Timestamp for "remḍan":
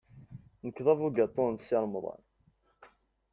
1.83-2.23